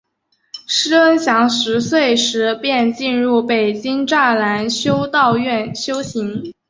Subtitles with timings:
[0.67, 6.51] 师恩祥十岁时便进入北京栅栏修道院修行。